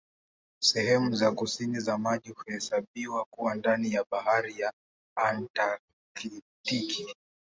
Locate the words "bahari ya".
4.11-4.73